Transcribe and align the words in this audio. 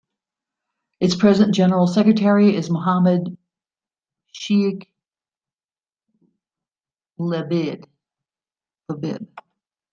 Its 0.99 1.13
present 1.15 1.53
general 1.53 1.85
secretary 1.85 2.55
is 2.55 2.71
Mohamed 2.71 3.37
Cheikh 4.33 4.91
Lehbib. 7.19 7.85